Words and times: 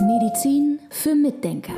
Medizin 0.00 0.78
für 0.90 1.14
Mitdenker. 1.14 1.72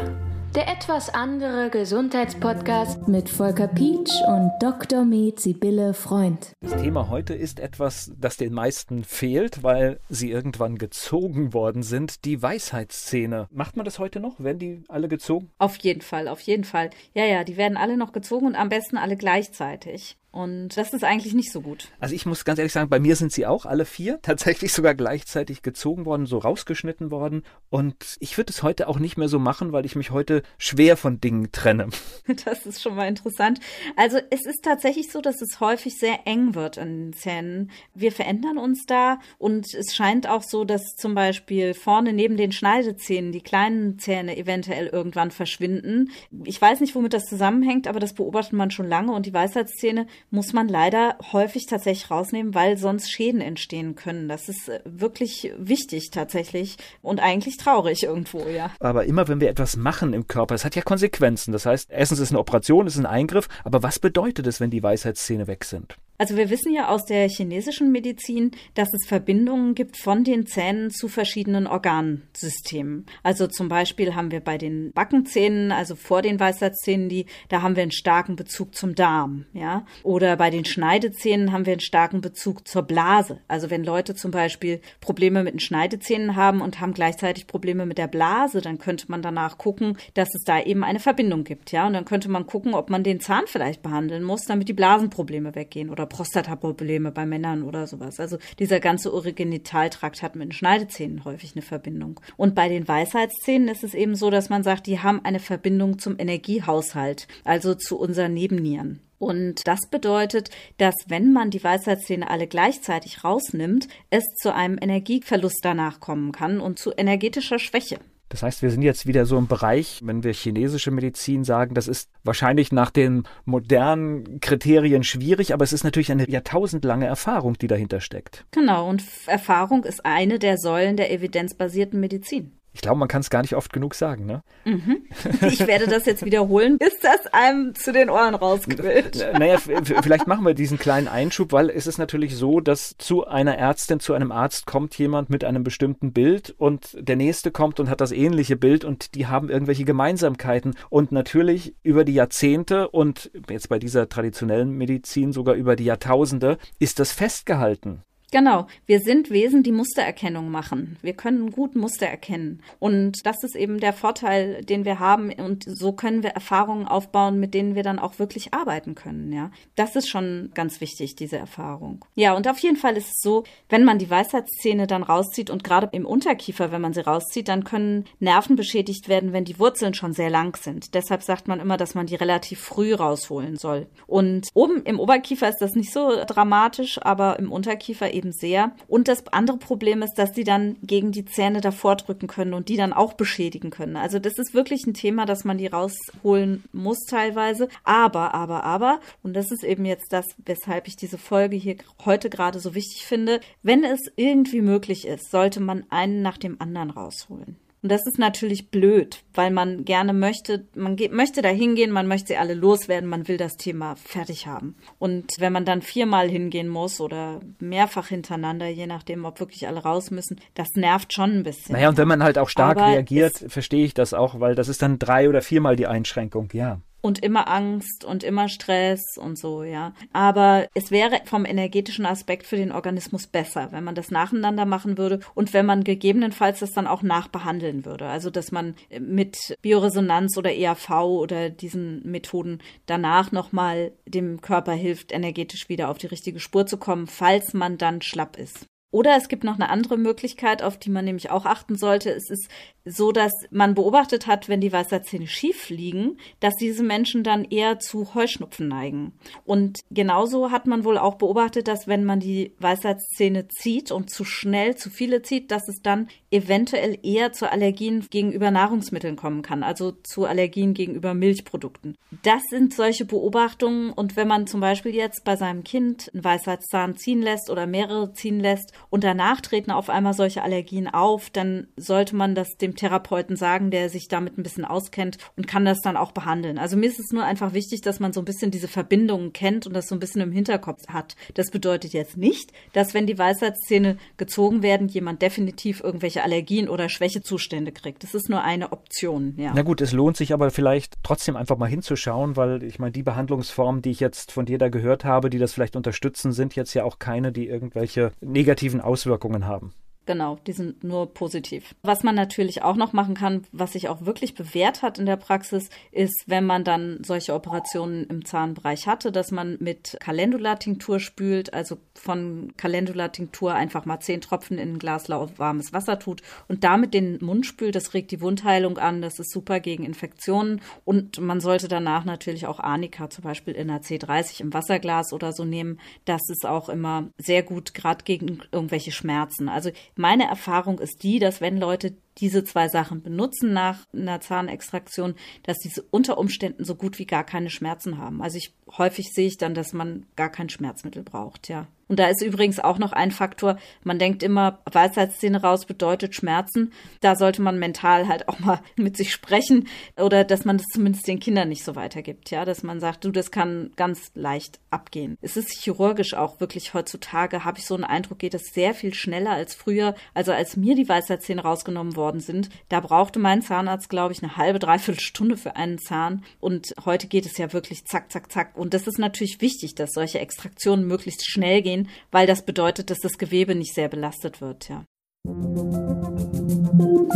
Der 0.55 0.69
etwas 0.69 1.13
andere 1.13 1.69
Gesundheitspodcast 1.71 3.09
mit 3.09 3.29
Volker 3.29 3.69
Pietsch 3.69 4.13
und 4.27 4.51
Dr. 4.61 5.05
Med 5.05 5.41
Sibylle 5.41 5.95
Freund. 5.95 6.53
Das 6.61 6.81
Thema 6.81 7.09
heute 7.09 7.35
ist 7.35 7.59
etwas, 7.59 8.13
das 8.17 8.37
den 8.37 8.53
meisten 8.53 9.05
fehlt, 9.05 9.63
weil 9.63 10.01
sie 10.09 10.31
irgendwann 10.31 10.79
gezogen 10.79 11.55
worden 11.55 11.83
sind. 11.83 12.25
Die 12.25 12.41
Weisheitszähne. 12.41 13.49
Macht 13.51 13.77
man 13.77 13.85
das 13.85 13.99
heute 13.99 14.21
noch? 14.21 14.39
Werden 14.39 14.59
die 14.59 14.85
alle 14.89 15.09
gezogen? 15.09 15.51
Auf 15.59 15.77
jeden 15.77 16.03
Fall, 16.03 16.29
auf 16.29 16.41
jeden 16.41 16.65
Fall. 16.65 16.91
Ja, 17.15 17.25
ja, 17.25 17.45
die 17.45 17.57
werden 17.57 17.77
alle 17.77 17.97
noch 17.97 18.13
gezogen 18.13 18.47
und 18.47 18.55
am 18.55 18.69
besten 18.69 18.97
alle 18.97 19.17
gleichzeitig. 19.17 20.17
Und 20.35 20.77
das 20.77 20.93
ist 20.93 21.05
eigentlich 21.05 21.33
nicht 21.33 21.53
so 21.53 21.61
gut. 21.61 21.93
Also 22.01 22.13
ich 22.13 22.27
muss 22.27 22.45
ganz 22.45 22.59
ehrlich 22.59 22.73
sagen, 22.73 22.91
bei 22.91 22.99
mir 22.99 23.15
sind 23.15 23.31
sie 23.31 23.47
auch 23.47 23.67
alle 23.67 23.85
vier 23.85 24.19
tatsächlich 24.23 24.73
sogar 24.73 24.97
gleichzeitig 24.97 25.63
gezogen 25.63 26.07
worden, 26.07 26.27
so 26.27 26.39
rausgeschnitten 26.39 27.13
worden. 27.13 27.45
Und 27.71 28.17
ich 28.19 28.37
würde 28.37 28.51
es 28.51 28.65
heute 28.65 28.89
auch 28.89 28.99
nicht 28.99 29.17
mehr 29.17 29.29
so 29.29 29.39
machen, 29.39 29.71
weil 29.71 29.87
ich 29.87 29.95
mich 29.95 30.11
heute 30.11 30.43
schwer 30.59 30.97
von 30.97 31.21
Dingen 31.21 31.53
trenne. 31.53 31.89
Das 32.45 32.67
ist 32.67 32.83
schon 32.83 32.97
mal 32.97 33.07
interessant. 33.07 33.61
Also 33.97 34.19
es 34.31 34.45
ist 34.45 34.65
tatsächlich 34.65 35.13
so, 35.13 35.21
dass 35.21 35.41
es 35.41 35.61
häufig 35.61 35.97
sehr 35.99 36.27
eng 36.27 36.55
wird 36.55 36.79
an 36.79 36.89
den 36.89 37.13
Zähnen. 37.13 37.71
Wir 37.95 38.11
verändern 38.11 38.59
uns 38.59 38.87
da 38.87 39.21
und 39.39 39.73
es 39.73 39.95
scheint 39.95 40.29
auch 40.29 40.43
so, 40.43 40.65
dass 40.65 40.97
zum 40.97 41.15
Beispiel 41.15 41.75
vorne 41.75 42.13
neben 42.13 42.37
den 42.37 42.51
Schneidezähnen 42.51 43.31
die 43.31 43.41
kleinen 43.41 43.99
Zähne 43.99 44.37
eventuell 44.37 44.89
irgendwann 44.89 45.31
verschwinden. 45.31 46.11
Ich 46.45 46.61
weiß 46.61 46.81
nicht, 46.81 46.95
womit 46.95 47.13
das 47.13 47.25
zusammenhängt, 47.25 47.87
aber 47.87 48.01
das 48.01 48.15
beobachtet 48.15 48.55
man 48.55 48.71
schon 48.71 48.89
lange 48.89 49.13
und 49.13 49.27
die 49.27 49.35
Weisheitszähne 49.35 50.07
muss 50.31 50.53
man 50.53 50.69
leider 50.69 51.17
häufig 51.33 51.67
tatsächlich 51.67 52.11
rausnehmen, 52.11 52.55
weil 52.55 52.77
sonst 52.77 53.11
Schäden 53.11 53.41
entstehen 53.41 53.95
können. 53.95 54.29
Das 54.29 54.49
ist 54.49 54.69
äh, 54.69 54.81
wirklich 54.85 55.53
wichtig 55.57 56.11
tatsächlich 56.11 56.77
und 57.03 57.21
eigentlich 57.21 57.57
traurig 57.57 58.03
irgendwo, 58.05 58.47
ja. 58.47 58.71
Aber 58.81 59.05
immer 59.05 59.29
wenn 59.29 59.41
wir 59.41 59.49
etwas 59.49 59.77
machen 59.77 60.13
im 60.13 60.27
Körper, 60.27 60.55
es 60.55 60.65
hat 60.65 60.77
ja 60.77 60.83
Konsequenzen. 60.83 61.53
Das 61.53 61.67
heißt, 61.67 61.91
erstens 61.91 62.19
ist 62.19 62.31
eine 62.31 62.41
Operation, 62.41 62.87
ist 62.87 62.97
ein 62.97 63.07
Eingriff, 63.07 63.49
aber 63.65 63.83
was 63.83 63.99
bedeutet 63.99 64.47
es, 64.47 64.61
wenn 64.61 64.71
die 64.71 64.83
Weisheitszähne 64.83 65.47
weg 65.47 65.65
sind? 65.65 65.97
Also 66.17 66.37
wir 66.37 66.49
wissen 66.49 66.73
ja 66.73 66.89
aus 66.89 67.05
der 67.07 67.29
chinesischen 67.29 67.91
Medizin, 67.91 68.53
dass 68.75 68.89
es 68.95 69.05
Verbindungen 69.05 69.75
gibt 69.75 69.97
von 69.97 70.23
den 70.23 70.47
Zähnen 70.47 70.91
zu 70.91 71.09
verschiedenen 71.09 71.67
Organsystemen. 71.67 73.07
Also 73.25 73.49
zum 73.49 73.69
Beispiel 73.69 74.15
haben 74.15 74.31
wir 74.31 74.39
bei 74.39 74.57
den 74.57 74.93
Backenzähnen, 74.93 75.73
also 75.73 75.97
vor 75.97 76.23
den 76.23 76.39
Weisheitszähnen, 76.39 77.09
die, 77.09 77.27
da 77.49 77.63
haben 77.63 77.75
wir 77.75 77.83
einen 77.83 77.91
starken 77.91 78.37
Bezug 78.37 78.77
zum 78.77 78.95
Darm, 78.95 79.47
ja. 79.53 79.85
Oder 80.05 80.37
bei 80.37 80.51
den 80.51 80.65
Schneidezähnen 80.65 81.51
haben 81.51 81.67
wir 81.67 81.73
einen 81.73 81.81
starken 81.81 82.21
Bezug 82.21 82.69
zur 82.69 82.83
Blase. 82.83 83.41
Also 83.49 83.71
wenn 83.71 83.83
Leute 83.83 84.15
zum 84.15 84.31
Beispiel 84.31 84.81
Probleme 85.01 85.43
mit 85.43 85.55
den 85.55 85.61
Schneidezähnen 85.61 86.37
haben 86.37 86.61
und 86.61 86.81
haben 86.81 86.95
gleichzeitig 86.95 87.49
Probleme 87.49 87.87
mit 87.87 87.99
der 87.99 88.07
Blase, 88.07 88.61
dann 88.61 88.79
könnte 88.79 89.07
man 89.09 89.21
danach 89.21 89.59
gucken, 89.59 89.99
dass 90.15 90.33
es 90.33 90.45
da 90.45 90.63
eben 90.63 90.85
eine 90.85 91.01
Verbindung 91.01 91.43
gibt, 91.43 91.73
ja. 91.73 91.89
Und 91.89 91.95
dann 91.95 92.05
könnte 92.05 92.31
man 92.31 92.47
gucken, 92.47 92.75
ob 92.75 92.89
man 92.89 93.03
den 93.03 93.19
Zahn 93.19 93.45
vielleicht 93.47 93.83
behandeln 93.83 94.23
muss, 94.23 94.45
damit 94.45 94.69
die 94.69 94.75
Blasenprobleme 94.75 95.57
weggehen 95.57 95.91
oder 95.91 96.04
oder 96.05 96.07
Prostataprobleme 96.07 97.11
bei 97.11 97.27
Männern 97.27 97.63
oder 97.63 97.87
sowas. 97.87 98.21
Also 98.21 98.39
dieser 98.59 98.81
ganze 98.81 99.13
Urogenitaltrakt 99.13 100.23
hat 100.23 100.37
mit 100.37 100.49
den 100.49 100.53
Schneidezähnen 100.53 101.25
häufig 101.25 101.53
eine 101.55 101.63
Verbindung. 101.63 102.21
Und 102.37 102.55
bei 102.55 102.69
den 102.69 102.87
Weisheitszähnen 102.87 103.69
ist 103.69 103.85
es 103.85 103.95
eben 103.95 104.15
so, 104.15 104.31
dass 104.31 104.51
man 104.51 104.63
sagt, 104.63 104.87
die 104.87 105.01
haben 105.01 105.25
eine 105.25 105.41
Verbindung 105.41 105.99
zum 105.99 106.19
Energiehaushalt, 106.19 107.27
also 107.45 107.75
zu 107.75 107.99
unseren 107.99 108.35
Nebennieren. 108.35 109.01
Und 109.19 109.67
das 109.67 109.81
bedeutet, 109.91 110.51
dass 110.77 110.95
wenn 111.07 111.33
man 111.33 111.51
die 111.51 111.65
Weisheitszähne 111.65 112.29
alle 112.29 112.47
gleichzeitig 112.47 113.25
rausnimmt, 113.25 113.89
es 114.11 114.25
zu 114.43 114.53
einem 114.53 114.77
Energieverlust 114.79 115.61
danach 115.63 116.01
kommen 116.01 116.33
kann 116.33 116.61
und 116.61 116.79
zu 116.79 116.93
energetischer 116.93 117.59
Schwäche. 117.59 117.99
Das 118.29 118.43
heißt, 118.43 118.63
wir 118.63 118.71
sind 118.71 118.83
jetzt 118.83 119.07
wieder 119.07 119.27
so 119.27 119.39
im 119.39 119.47
Bereich, 119.47 120.01
wenn 120.03 120.25
wir 120.25 120.33
chinesische 120.33 120.91
Medizin 120.91 121.45
sagen, 121.45 121.75
das 121.75 121.89
ist 121.89 122.11
wahrscheinlich 122.25 122.73
nach 122.73 122.91
den 122.91 123.25
modernen 123.45 124.41
Kriterien 124.41 125.05
schwierig, 125.05 125.53
aber 125.53 125.65
es 125.65 125.73
ist 125.73 125.85
natürlich 125.85 126.11
eine 126.11 126.29
jahrtausendlange 126.29 127.07
Erfahrung, 127.07 127.59
die 127.59 127.67
dahinter 127.67 128.01
steckt. 128.01 128.45
Genau, 128.51 128.89
und 128.89 129.05
Erfahrung 129.27 129.85
ist 129.85 130.05
eine 130.05 130.39
der 130.39 130.59
Säulen 130.59 130.97
der 130.97 131.13
evidenzbasierten 131.13 132.01
Medizin. 132.01 132.59
Ich 132.75 132.81
glaube, 132.81 132.99
man 132.99 133.09
kann 133.09 133.21
es 133.21 133.31
gar 133.31 133.43
nicht 133.43 133.55
oft 133.55 133.73
genug 133.73 133.95
sagen, 133.95 134.27
ne? 134.27 134.43
Mhm. 134.65 135.05
Ich 135.49 135.67
werde 135.67 135.87
das 135.87 136.07
jetzt 136.07 136.25
wiederholen, 136.25 136.77
bis 136.79 136.99
das 137.01 137.27
einem 137.33 137.75
zu 137.77 137.93
den 137.93 138.11
Ohren 138.11 138.35
rausquillt. 138.35 139.25
Naja, 139.33 139.59
vielleicht 139.59 140.27
machen 140.27 140.45
wir 140.45 140.55
diesen 140.55 140.79
kleinen 140.79 141.07
Einschub, 141.07 141.53
weil 141.53 141.71
es 141.71 141.87
ist 141.87 141.99
natürlich 141.99 142.37
so, 142.37 142.59
dass 142.59 142.97
zu 142.99 143.27
einer 143.27 143.57
Ärztin, 143.57 144.01
zu 144.01 144.13
einem 144.13 144.33
Arzt 144.33 144.67
kommt 144.67 144.99
jemand 144.99 145.31
mit 145.31 145.45
einem 145.45 145.63
bestimmten 145.63 146.13
Bild 146.13 146.53
und 146.59 146.97
der 146.99 147.15
nächste 147.15 147.53
kommt 147.53 147.79
und 147.79 147.89
hat 147.89 148.01
das 148.01 148.11
ähnliche 148.11 148.57
Bild 148.57 148.85
und 148.85 149.15
die 149.15 149.29
haben 149.29 149.51
irgendwelche 149.51 149.85
Gemeinsamkeiten. 149.85 150.75
Und 150.91 151.13
natürlich 151.13 151.77
über 151.85 152.05
die 152.05 152.15
Jahrzehnte 152.15 152.89
und 152.89 153.31
jetzt 153.49 153.69
bei 153.69 153.79
dieser 153.79 154.09
traditionellen 154.09 154.73
Medizin 154.73 155.33
sogar 155.33 155.55
über 155.55 155.77
die 155.77 155.85
Jahrtausende 155.85 156.59
ist 156.81 156.99
das 156.99 157.13
festgehalten. 157.13 158.03
Genau, 158.35 158.67
wir 158.87 158.99
sind 158.99 159.31
Wesen, 159.31 159.63
die 159.63 159.71
Mustererkennung 159.71 160.51
machen. 160.51 160.97
Wir 161.03 161.13
können 161.13 161.53
gut 161.53 161.77
Muster 161.77 162.07
erkennen. 162.07 162.65
Und 162.81 163.25
das 163.27 163.45
ist 163.45 163.55
eben 163.55 163.79
der 163.79 163.93
Vorteil, 163.93 164.65
den 164.65 164.85
wir 164.85 164.99
haben. 164.99 165.33
Und 165.33 165.63
so 165.69 165.93
können 165.93 166.25
wir 166.25 166.31
Erfahrungen 166.31 166.89
aufbauen, 166.89 167.39
mit 167.39 167.55
denen 167.55 167.77
wir 167.77 167.85
dann 167.85 168.01
auch 168.01 168.19
wirklich 168.19 168.53
arbeiten 168.53 168.97
können. 168.97 169.33
Ja, 169.33 169.53
das 169.77 169.95
ist 169.95 170.09
schon 170.09 170.51
ganz 170.53 170.81
wichtig, 170.81 171.15
diese 171.15 171.37
Erfahrung. 171.37 172.05
Ja, 172.17 172.35
und 172.35 172.49
auf 172.49 172.59
jeden 172.59 172.75
Fall 172.75 172.97
ist 172.97 173.07
es 173.07 173.21
so, 173.23 173.45
wenn 173.69 173.85
man 173.85 173.99
die 173.99 174.11
Weisheitszähne 174.11 174.89
dann 174.89 175.05
rauszieht 175.05 175.49
und 175.49 175.63
gerade 175.63 175.91
im 175.93 176.05
Unterkiefer, 176.05 176.73
wenn 176.73 176.81
man 176.81 176.93
sie 176.93 177.07
rauszieht, 177.07 177.47
dann 177.47 177.63
können 177.63 178.05
Nerven 178.19 178.57
beschädigt 178.57 179.09
werden, 179.09 179.33
wenn 179.33 179.45
die 179.45 179.61
Wurzeln 179.61 179.95
schon 179.95 180.13
sehr 180.13 180.31
lang 180.31 180.57
sind. 180.57 180.95
Deshalb 180.95 181.23
sagt 181.23 181.47
man 181.47 181.61
immer, 181.61 181.77
dass 181.77 181.95
man 181.95 182.07
die 182.07 182.17
relativ 182.17 182.59
früh 182.59 182.95
rausholen 182.95 183.59
soll. 183.59 183.87
Und 184.09 184.49
oben 184.55 184.83
im 184.83 184.99
Oberkiefer 184.99 185.49
ist 185.49 185.61
das 185.61 185.77
nicht 185.77 185.93
so 185.93 186.11
dramatisch, 186.27 187.01
aber 187.01 187.39
im 187.39 187.53
Unterkiefer 187.53 188.13
eben 188.13 188.24
eben 188.25 188.33
sehr. 188.33 188.73
Und 188.89 189.09
das 189.09 189.27
andere 189.29 189.59
Problem 189.59 190.03
ist, 190.03 190.15
dass 190.15 190.33
die 190.33 190.45
dann 190.45 190.77
gegen 190.83 191.13
die 191.13 191.25
Zähne 191.25 191.61
davor 191.61 191.97
drücken 191.97 192.27
können 192.27 192.55
und 192.55 192.69
die 192.69 192.77
dann 192.77 192.93
auch 192.93 193.13
beschädigen 193.13 193.71
können. 193.71 193.97
Also 193.97 194.19
das 194.19 194.39
ist 194.39 194.55
wirklich 194.55 194.87
ein 194.87 194.95
Thema, 194.95 195.27
dass 195.27 195.45
man 195.45 195.59
die 195.59 195.67
rausholen 195.67 196.65
muss 196.73 197.05
teilweise. 197.09 197.69
Aber, 197.85 198.35
aber, 198.35 198.65
aber, 198.65 199.01
und 199.23 199.35
das 199.35 199.51
ist 199.51 199.63
eben 199.63 199.85
jetzt 199.85 200.13
das, 200.13 200.27
weshalb 200.45 200.89
ich 200.89 200.97
diese 200.97 201.19
Folge 201.19 201.57
hier 201.57 201.77
heute 202.05 202.31
gerade 202.31 202.59
so 202.59 202.75
wichtig 202.75 203.07
finde, 203.07 203.41
wenn 203.63 203.85
es 203.85 204.01
irgendwie 204.17 204.63
möglich 204.63 205.07
ist, 205.07 205.31
sollte 205.31 205.61
man 205.61 205.85
einen 205.91 206.23
nach 206.23 206.39
dem 206.39 206.61
anderen 206.61 206.91
rausholen. 206.91 207.57
Und 207.85 207.93
das 207.93 208.07
ist 208.07 208.19
natürlich 208.19 208.71
blöd, 208.71 209.23
weil 209.35 209.51
man 209.51 209.85
gerne 209.85 210.15
möchte, 210.15 210.65
man 210.75 210.97
geht, 210.97 211.13
möchte 211.13 211.43
da 211.43 211.51
hingehen, 211.51 211.91
man 211.91 212.07
möchte 212.07 212.29
sie 212.29 212.39
alle 212.39 212.55
loswerden, 212.55 213.11
man 213.11 213.29
will 213.29 213.37
das 213.37 213.59
Thema 213.59 213.95
fertig 213.97 214.47
haben. 214.47 214.75
Und 214.99 215.33
wenn 215.39 215.53
man 215.53 215.67
dann 215.67 215.83
viermal 215.83 216.31
hingehen 216.31 216.67
muss 216.67 216.99
oder 216.99 217.41
mehrfach 217.59 218.09
hintereinander, 218.09 218.69
je 218.69 218.87
nachdem, 218.87 219.27
ob 219.27 219.39
wirklich 219.39 219.69
alle 219.69 219.83
raus 219.83 220.11
müssen, 220.11 220.41
das 220.55 220.71
nervt 220.77 221.13
schon 221.13 221.33
ein 221.33 221.43
bisschen. 221.43 221.75
Naja, 221.75 221.91
und 221.91 221.99
wenn 221.99 222.09
man 222.09 222.23
halt 222.23 222.39
auch 222.39 222.49
stark 222.49 222.79
Aber 222.79 222.91
reagiert, 222.91 223.45
verstehe 223.49 223.85
ich 223.85 223.93
das 223.93 224.15
auch, 224.15 224.41
weil 224.41 224.55
das 224.55 224.71
ist 224.71 224.81
dann 224.81 224.99
drei 224.99 225.29
oder 225.29 225.43
viermal 225.43 225.77
die 225.77 225.87
Einschränkung, 225.87 226.49
ja 226.55 226.81
und 227.05 227.23
immer 227.23 227.49
Angst 227.49 228.03
und 228.03 228.25
immer 228.25 228.49
Stress 228.49 229.19
und 229.19 229.39
so, 229.39 229.63
ja. 229.63 229.93
Aber 230.15 230.69
es 230.73 230.91
wäre 230.91 231.21
vom 231.27 231.45
energetischen 231.45 232.07
Aspekt 232.07 232.47
für 232.47 232.57
den 232.57 232.73
Organismus 232.73 233.27
besser, 233.27 233.69
wenn 233.73 233.85
man 233.85 233.95
das 233.95 234.11
nacheinander 234.11 234.65
machen 234.65 234.97
würde 234.97 235.21
und 235.35 235.53
wenn 235.53 235.67
man 235.67 235.85
gegebenenfalls 235.85 236.61
das 236.61 236.73
dann 236.73 236.87
auch 236.87 237.03
nachbehandeln 237.03 237.85
würde. 237.85 238.07
Also, 238.07 238.31
dass 238.31 238.53
man 238.53 238.75
mit 238.99 239.37
Bioresonanz 239.61 240.39
oder 240.39 240.55
EAV 240.55 240.91
oder 241.03 241.51
diesen 241.51 242.01
Methoden 242.11 242.63
danach 242.87 243.33
nochmal 243.33 243.93
dem 244.07 244.41
Körper 244.41 244.73
hilft, 244.73 245.13
energetisch 245.13 245.69
wieder 245.69 245.91
auf 245.91 245.99
die 245.99 246.07
richtige 246.07 246.41
Spur 246.41 246.65
zu 246.65 246.79
kommen, 246.79 247.07
falls 247.07 247.53
man 247.53 247.77
dann 247.77 248.01
schlapp 248.01 248.39
ist. 248.39 248.67
Oder 248.95 249.17
es 249.17 249.27
gibt 249.27 249.43
noch 249.43 249.57
eine 249.57 249.71
andere 249.71 249.97
Möglichkeit, 249.97 250.63
auf 250.63 250.79
die 250.79 250.89
man 250.89 251.05
nämlich 251.05 251.29
auch 251.29 251.47
achten 251.47 251.75
sollte. 251.75 252.11
Es 252.11 252.31
ist 252.31 252.49
so, 252.85 253.11
dass 253.11 253.33
man 253.51 253.75
beobachtet 253.75 254.29
hat, 254.29 254.49
wenn 254.49 254.61
die 254.61 254.73
Weisheitszähne 254.73 255.27
schief 255.27 255.69
liegen, 255.69 256.19
dass 256.39 256.55
diese 256.55 256.85
Menschen 256.85 257.25
dann 257.25 257.45
eher 257.45 257.81
zu 257.81 258.15
Heuschnupfen 258.15 258.69
neigen. 258.69 259.13
Und 259.45 259.81
genauso 259.91 260.53
hat 260.53 260.69
man 260.69 260.85
wohl 260.85 260.99
auch 260.99 261.17
beobachtet, 261.17 261.67
dass 261.67 261.89
wenn 261.89 262.05
man 262.05 262.21
die 262.21 262.53
Weisheitszähne 262.61 263.49
zieht 263.49 263.91
und 263.91 264.11
zu 264.11 264.25
schnell 264.25 264.77
zu 264.77 264.91
viele 264.91 265.23
zieht, 265.23 265.51
dass 265.51 265.67
es 265.67 265.83
dann 265.83 266.09
eventuell 266.31 266.99
eher 267.03 267.33
zu 267.33 267.51
Allergien 267.51 268.07
gegenüber 268.11 268.53
Nahrungsmitteln 268.53 269.17
kommen 269.17 269.43
kann, 269.43 269.65
also 269.65 269.91
zu 269.91 270.25
Allergien 270.25 270.75
gegenüber 270.75 271.15
Milchprodukten. 271.15 271.97
Das 272.23 272.43
sind 272.49 272.75
solche 272.75 273.07
Beobachtungen. 273.07 273.91
Und 273.91 274.15
wenn 274.17 274.29
man 274.29 274.47
zum 274.47 274.61
Beispiel 274.61 274.95
jetzt 274.95 275.25
bei 275.25 275.37
seinem 275.37 275.65
Kind 275.65 276.11
einen 276.13 276.23
Weisheitszahn 276.23 276.97
ziehen 276.97 277.23
lässt 277.23 277.51
oder 277.51 277.67
mehrere 277.67 278.13
ziehen 278.13 278.41
lässt 278.41 278.73
und 278.91 279.05
danach 279.05 279.41
treten 279.41 279.71
auf 279.71 279.91
einmal 279.91 280.15
solche 280.15 280.43
Allergien 280.43 280.89
auf, 280.89 281.31
dann 281.31 281.67
sollte 281.77 282.17
man 282.17 282.35
das 282.35 282.57
dem 282.57 282.77
Therapeuten 282.77 283.37
sagen, 283.37 283.71
der 283.71 283.89
sich 283.89 284.09
damit 284.09 284.39
ein 284.39 284.43
bisschen 284.43 284.65
auskennt 284.65 285.19
und 285.37 285.47
kann 285.47 285.65
das 285.65 285.81
dann 285.81 285.97
auch 285.97 286.13
behandeln. 286.13 286.59
Also 286.59 286.77
mir 286.77 286.87
ist 286.87 287.01
es 287.01 287.13
nur 287.13 287.25
einfach 287.25 287.53
wichtig, 287.53 287.81
dass 287.81 288.01
man 288.01 288.13
so 288.13 288.21
ein 288.21 288.25
bisschen 288.25 288.51
diese 288.51 288.69
Verbindungen 288.69 289.33
kennt 289.33 289.67
und 289.67 289.75
das 289.75 289.89
so 289.89 289.95
ein 289.95 290.01
bisschen 290.01 290.21
im 290.21 290.33
Hinterkopf 290.33 290.89
hat. 290.89 291.17
Das 291.35 291.51
bedeutet 291.51 291.93
jetzt 291.93 292.17
nicht, 292.17 292.53
dass 292.73 292.95
wenn 292.95 293.07
die 293.07 293.19
Weisheitszähne 293.19 293.97
gezogen 294.17 294.63
werden, 294.63 294.89
jemand 294.89 295.23
definitiv 295.23 295.83
irgendwelche 295.83 296.23
Allergien 296.23 296.69
oder 296.69 296.89
Schwächezustände 296.89 297.73
kriegt. 297.73 298.03
Das 298.03 298.15
ist 298.15 298.29
nur 298.29 298.43
eine 298.43 298.73
Option, 298.73 299.35
ja. 299.37 299.53
Na 299.55 299.63
gut, 299.63 299.81
es 299.81 299.93
lohnt 299.93 300.17
sich 300.17 300.33
aber 300.33 300.51
vielleicht 300.51 300.95
trotzdem 301.03 301.37
einfach 301.37 301.57
mal 301.57 301.69
hinzuschauen, 301.69 302.37
weil 302.37 302.63
ich 302.63 302.79
meine, 302.79 302.93
die 302.93 303.03
Behandlungsformen, 303.03 303.83
die 303.83 303.91
ich 303.91 304.01
jetzt 304.01 304.33
von 304.33 304.47
dir 304.47 304.59
da 304.59 304.69
gehört 304.69 305.05
habe, 305.05 305.31
die 305.31 305.39
das 305.39 305.53
vielleicht 305.53 305.77
unterstützen, 305.77 306.33
sind 306.33 306.57
jetzt 306.57 306.75
ja 306.75 306.85
auch 306.85 306.99
keine, 306.99 307.33
die 307.33 307.49
irgendwelche 307.49 308.13
negativen 308.21 308.74
Auswirkungen 308.81 309.47
haben. 309.47 309.75
Genau, 310.07 310.39
die 310.47 310.53
sind 310.53 310.85
nur 310.85 311.15
positiv. 311.15 311.75
Was 311.83 312.03
man 312.03 312.15
natürlich 312.15 312.63
auch 312.63 312.77
noch 312.77 312.93
machen 312.93 313.15
kann, 313.15 313.47
was 313.53 313.73
sich 313.73 313.89
auch 313.89 314.05
wirklich 314.05 314.35
bewährt 314.35 314.83
hat 314.83 314.99
in 314.99 315.07
der 315.07 315.17
Praxis, 315.17 315.71
ist, 315.93 316.25
wenn 316.27 316.45
man 316.45 316.63
dann 316.63 316.99
solche 317.03 317.33
Operationen 317.33 318.05
im 318.05 318.25
Zahnbereich 318.25 318.87
hatte, 318.87 319.13
dass 319.13 319.31
man 319.31 319.57
mit 319.61 319.97
Calendula-Tinktur 320.01 321.01
spült, 321.01 321.55
also 321.55 321.79
von 321.95 322.53
Calendula-Tinktur 322.59 323.55
einfach 323.55 323.87
mal 323.87 324.01
zehn 324.01 324.21
Tropfen 324.21 324.59
in 324.59 324.75
ein 324.75 324.79
Glas 324.79 325.09
warmes 325.09 325.73
Wasser 325.73 325.99
tut 325.99 326.21
und 326.49 326.65
damit 326.65 326.93
den 326.93 327.19
Mund 327.25 327.47
spült. 327.47 327.75
Das 327.75 327.95
regt 327.95 328.11
die 328.11 328.21
Wundheilung 328.21 328.77
an, 328.77 329.01
das 329.01 329.19
ist 329.19 329.33
super 329.33 329.59
gegen 329.59 329.85
Infektionen 329.85 330.61
und 330.85 331.19
man 331.19 331.41
sollte 331.41 331.69
danach 331.69 332.05
natürlich 332.05 332.47
auch 332.47 332.61
Arnika 332.61 333.09
zum 333.09 333.25
Beispiel 333.25 333.55
in 333.55 333.71
einer 333.71 333.81
C30 333.81 334.43
im 334.43 334.53
Wasserglas 334.53 335.15
oder 335.15 335.33
so 335.33 335.47
nehmen. 335.47 335.81
Das 336.05 336.29
ist 336.29 336.45
auch 336.45 336.69
immer 336.69 337.09
sehr 337.17 337.43
gut, 337.43 337.73
gerade 337.73 338.05
gegen 338.05 338.41
irgendwelche 338.53 338.93
Schmerzen. 338.93 339.49
Also 339.49 339.71
meine 339.97 340.25
Erfahrung 340.29 340.79
ist 340.79 341.03
die, 341.03 341.19
dass 341.19 341.41
wenn 341.41 341.59
Leute 341.59 341.97
diese 342.19 342.45
zwei 342.45 342.69
Sachen 342.69 343.03
benutzen 343.03 343.53
nach 343.53 343.87
einer 343.93 344.21
Zahnextraktion, 344.21 345.15
dass 345.43 345.59
diese 345.59 345.83
unter 345.91 346.19
Umständen 346.19 346.65
so 346.65 346.75
gut 346.75 346.99
wie 346.99 347.07
gar 347.07 347.25
keine 347.25 347.51
Schmerzen 347.51 347.99
haben. 347.99 348.23
Also 348.23 348.39
ich 348.39 348.55
häufig 348.79 349.13
sehe 349.13 349.27
ich 349.27 349.37
dann, 349.37 349.55
dass 349.55 349.73
man 349.73 350.07
gar 350.17 350.31
kein 350.31 350.49
Schmerzmittel 350.49 351.03
braucht, 351.03 351.49
ja. 351.49 351.67
Und 351.87 351.99
da 351.99 352.09
ist 352.09 352.23
übrigens 352.23 352.61
auch 352.61 352.79
noch 352.79 352.93
ein 352.93 353.11
Faktor, 353.11 353.59
man 353.83 353.99
denkt 353.99 354.23
immer, 354.23 354.59
Weisheitszähne 354.71 355.43
raus 355.43 355.67
bedeutet 355.67 356.15
Schmerzen. 356.15 356.73
Da 357.01 357.15
sollte 357.15 357.43
man 357.43 357.59
mental 357.59 358.09
halt 358.09 358.29
auch 358.29 358.39
mal 358.39 358.61
mit 358.77 358.97
sich 358.97 359.13
sprechen 359.13 359.69
oder 359.97 360.25
dass 360.25 360.45
man 360.45 360.57
das 360.57 360.67
zumindest 360.73 361.07
den 361.07 361.21
Kindern 361.21 361.49
nicht 361.49 361.65
so 361.65 361.77
weitergibt, 361.77 362.31
ja, 362.31 362.45
dass 362.45 362.63
man 362.63 362.81
sagt, 362.81 363.05
du, 363.05 363.11
das 363.11 363.31
kann 363.31 363.71
ganz 363.77 364.11
leicht 364.15 364.61
abgehen. 364.71 365.19
Es 365.21 365.37
ist 365.37 365.53
chirurgisch 365.53 366.15
auch 366.15 366.41
wirklich 366.41 366.75
heutzutage, 366.75 367.45
habe 367.45 367.59
ich 367.59 367.67
so 367.67 367.75
einen 367.75 367.85
Eindruck, 367.85 368.19
geht 368.19 368.35
es 368.35 368.53
sehr 368.53 368.75
viel 368.75 368.95
schneller 368.95 369.33
als 369.33 369.55
früher. 369.55 369.95
Also 370.15 370.33
als 370.33 370.57
mir 370.57 370.75
die 370.75 370.89
Weisheitszähne 370.89 371.43
rausgenommen 371.43 371.97
worden 372.05 372.21
sind, 372.21 372.49
da 372.71 372.81
brauchte 372.81 373.19
mein 373.19 373.43
Zahnarzt, 373.43 373.91
glaube 373.91 374.15
ich, 374.15 374.23
eine 374.23 374.39
halbe, 374.39 374.59
dreiviertel 374.59 375.01
Stunde 375.01 375.37
für 375.37 375.57
einen 375.57 375.79
Zahn. 375.79 376.25
Und 376.41 376.75
heute 376.85 377.09
geht 377.09 377.27
es 377.27 377.37
ja 377.37 377.53
wirklich 377.53 377.85
zack, 377.85 378.11
zack, 378.11 378.33
zack. 378.33 378.57
Und 378.57 378.73
das 378.73 378.87
ist 378.87 378.99
natürlich 378.99 379.41
wichtig, 379.41 379.75
dass 379.75 379.93
solche 379.93 380.21
Extraktionen 380.21 380.87
möglichst 380.87 381.29
schnell 381.29 381.61
gehen 381.61 381.75
gehen, 381.75 381.89
weil 382.11 382.27
das 382.27 382.43
bedeutet, 382.43 382.91
dass 382.91 382.99
das 383.01 383.19
Gewebe 383.19 383.55
nicht 383.55 383.75
sehr 383.75 383.89
belastet 383.89 384.41
wird, 384.41 384.69
ja. 384.69 384.85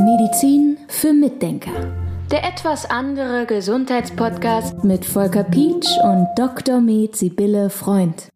Medizin 0.00 0.79
für 0.88 1.12
Mitdenker. 1.12 1.94
Der 2.31 2.44
etwas 2.44 2.90
andere 2.90 3.46
Gesundheitspodcast 3.46 4.85
mit 4.85 5.05
Volker 5.05 5.44
Pietsch 5.44 5.88
und 6.02 6.26
Dr. 6.37 6.81
Med 6.81 7.17
Sibylle 7.17 7.70
Freund. 7.70 8.29